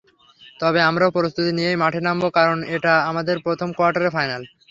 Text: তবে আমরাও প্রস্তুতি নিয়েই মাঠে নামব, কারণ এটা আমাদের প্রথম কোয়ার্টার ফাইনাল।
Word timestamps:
তবে 0.59 0.79
আমরাও 0.89 1.15
প্রস্তুতি 1.17 1.51
নিয়েই 1.53 1.81
মাঠে 1.83 1.99
নামব, 2.01 2.23
কারণ 2.37 2.57
এটা 2.75 2.93
আমাদের 3.09 3.35
প্রথম 3.45 3.69
কোয়ার্টার 3.77 4.13
ফাইনাল। 4.15 4.41